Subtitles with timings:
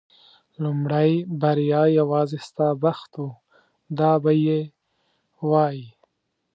[0.63, 3.27] لومړۍ بریا یوازې ستا بخت و
[3.99, 4.59] دا به یې
[5.49, 5.87] وایي.